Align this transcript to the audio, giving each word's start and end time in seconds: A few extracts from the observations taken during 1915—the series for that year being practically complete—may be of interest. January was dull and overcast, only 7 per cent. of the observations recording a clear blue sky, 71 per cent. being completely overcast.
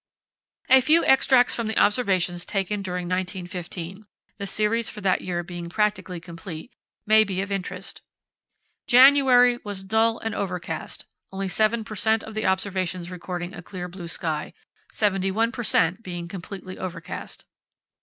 A 0.67 0.81
few 0.81 1.05
extracts 1.05 1.53
from 1.53 1.67
the 1.67 1.77
observations 1.77 2.43
taken 2.43 2.81
during 2.81 3.07
1915—the 3.07 4.47
series 4.47 4.89
for 4.89 4.99
that 4.99 5.21
year 5.21 5.43
being 5.43 5.69
practically 5.69 6.19
complete—may 6.19 7.23
be 7.23 7.39
of 7.39 7.51
interest. 7.51 8.01
January 8.87 9.59
was 9.63 9.83
dull 9.83 10.17
and 10.17 10.33
overcast, 10.33 11.05
only 11.31 11.47
7 11.47 11.83
per 11.83 11.93
cent. 11.95 12.23
of 12.23 12.33
the 12.33 12.47
observations 12.47 13.11
recording 13.11 13.53
a 13.53 13.61
clear 13.61 13.87
blue 13.87 14.07
sky, 14.07 14.53
71 14.91 15.51
per 15.51 15.63
cent. 15.63 16.01
being 16.01 16.27
completely 16.27 16.79
overcast. 16.79 17.45